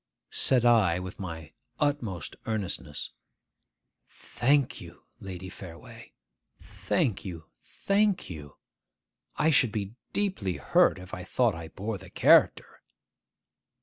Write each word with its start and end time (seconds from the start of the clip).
Said 0.33 0.65
I, 0.65 0.97
with 0.97 1.19
my 1.19 1.53
utmost 1.79 2.35
earnestness, 2.47 3.11
'Thank 4.09 4.81
you, 4.81 5.03
Lady 5.19 5.47
Fareway, 5.47 6.13
thank 6.59 7.23
you, 7.23 7.45
thank 7.63 8.27
you! 8.27 8.57
I 9.35 9.51
should 9.51 9.71
be 9.71 9.93
deeply 10.11 10.53
hurt 10.57 10.97
if 10.97 11.13
I 11.13 11.23
thought 11.23 11.53
I 11.53 11.67
bore 11.67 11.99
the 11.99 12.09
character. 12.09 12.81